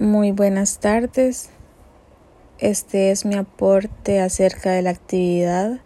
[0.00, 1.50] Muy buenas tardes.
[2.58, 5.80] Este es mi aporte acerca de la actividad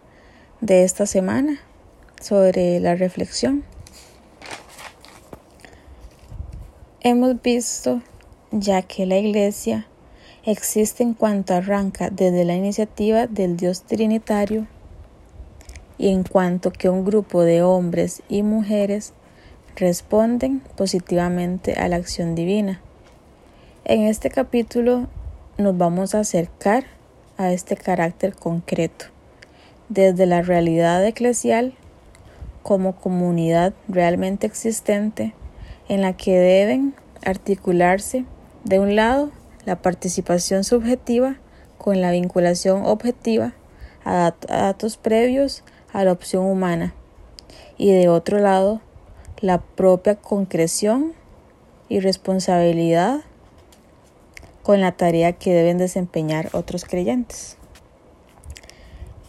[0.61, 1.59] de esta semana
[2.21, 3.65] sobre la reflexión.
[7.01, 8.01] Hemos visto
[8.51, 9.85] ya que la Iglesia
[10.45, 14.65] existe en cuanto arranca desde la iniciativa del Dios Trinitario
[15.97, 19.11] y en cuanto que un grupo de hombres y mujeres
[19.75, 22.79] responden positivamente a la acción divina.
[23.87, 25.05] En este capítulo
[25.59, 26.85] nos vamos a acercar
[27.37, 29.05] a este carácter concreto,
[29.89, 31.75] desde la realidad eclesial
[32.63, 35.35] como comunidad realmente existente
[35.87, 38.25] en la que deben articularse,
[38.63, 39.29] de un lado,
[39.65, 41.35] la participación subjetiva
[41.77, 43.53] con la vinculación objetiva
[44.03, 46.95] a, datos previos a la opción humana
[47.77, 48.81] y de otro lado,
[49.41, 51.13] la propia concreción
[51.87, 53.21] y responsabilidad
[54.65, 57.55] con la tarea que deben desempeñar otros creyentes.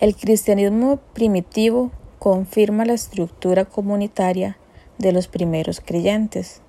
[0.00, 4.56] El cristianismo primitivo confirma la estructura comunitaria
[4.96, 6.62] de los primeros creyentes.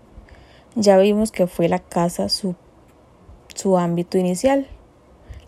[0.75, 2.57] Ya vimos que fue la casa su,
[3.77, 4.67] ámbito inicial,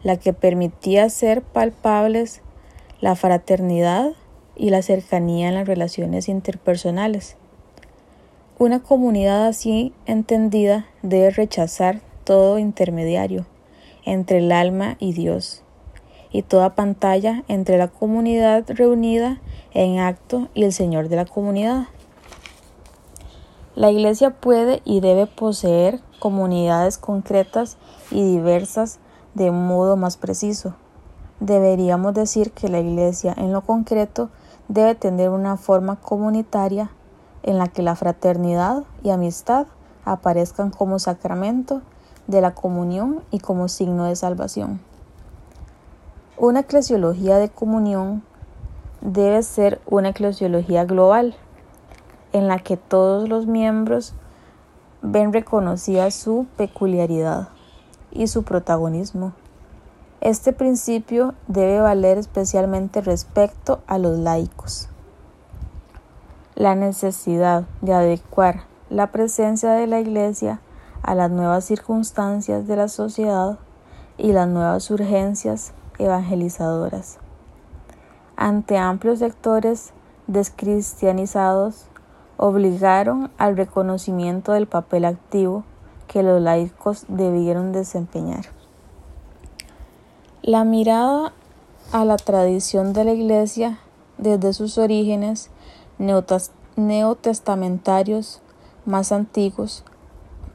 [0.01, 2.41] la que permitía ser palpables
[3.01, 4.13] la fraternidad
[4.55, 7.35] y la cercanía en las relaciones interpersonales.
[8.57, 13.47] Una comunidad así entendida debe rechazar todo intermediario
[14.05, 15.63] entre el alma y Dios,
[16.29, 19.41] y toda pantalla entre la comunidad reunida
[19.73, 21.87] en acto y el Señor de la comunidad.
[23.73, 27.77] La Iglesia puede y debe poseer comunidades concretas
[28.11, 28.99] y diversas
[29.33, 30.75] de modo más preciso.
[31.39, 34.29] Deberíamos decir que la Iglesia en lo concreto
[34.67, 36.91] debe tener una forma comunitaria
[37.41, 39.65] en la que la fraternidad y amistad
[40.05, 41.81] aparezcan como sacramento
[42.29, 44.79] de la comunión y como signo de salvación.
[46.37, 48.21] Una eclesiología de comunión
[49.01, 51.35] debe ser una eclesiología global,
[52.31, 54.13] en la que todos los miembros
[55.01, 57.49] ven reconocida su peculiaridad
[58.11, 59.33] y su protagonismo.
[60.21, 64.87] Este principio debe valer especialmente respecto a los laicos.
[66.53, 70.61] La necesidad de adecuar la presencia de la Iglesia
[71.03, 73.59] a las nuevas circunstancias de la sociedad
[74.17, 77.17] y las nuevas urgencias evangelizadoras.
[78.35, 79.91] Ante amplios sectores
[80.27, 81.87] descristianizados,
[82.37, 85.63] obligaron al reconocimiento del papel activo
[86.07, 88.45] que los laicos debieron desempeñar.
[90.41, 91.33] La mirada
[91.91, 93.79] a la tradición de la Iglesia
[94.17, 95.49] desde sus orígenes
[96.77, 98.41] neotestamentarios
[98.85, 99.83] más antiguos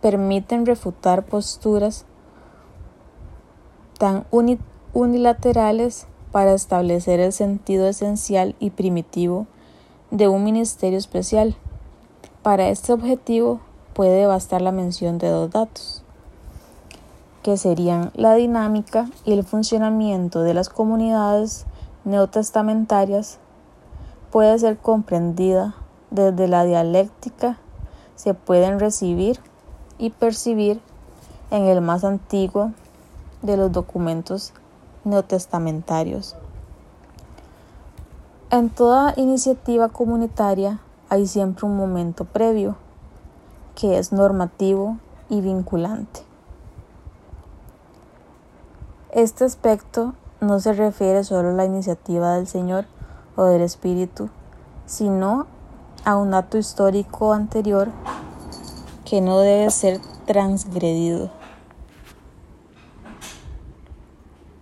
[0.05, 2.05] permiten refutar posturas
[3.99, 4.27] tan
[4.93, 9.47] unilaterales para establecer el sentido esencial y primitivo
[10.11, 11.57] de un ministerio especial.
[12.43, 13.61] Para este objetivo
[13.95, 16.03] puede bastar la mención de dos datos,
[17.43, 21.65] que serían la dinámica y el funcionamiento de las comunidades
[22.05, 23.39] neotestamentarias
[24.31, 25.77] puede ser comprendida
[26.11, 27.57] desde la dialéctica,
[28.17, 29.41] se pueden recibir
[29.99, 30.81] y percibir
[31.51, 32.73] en el más antiguo
[33.43, 34.53] de los documentos
[35.05, 36.37] neotestamentarios.
[38.51, 42.77] En toda iniciativa comunitaria hay siempre un momento previo
[43.75, 46.21] que es normativo y vinculante.
[49.11, 52.87] Este aspecto no se refiere solo a la iniciativa del Señor
[53.37, 54.29] o del Espíritu,
[54.87, 55.47] sino
[56.05, 57.89] a un acto histórico anterior
[59.15, 61.31] que no debe ser transgredido.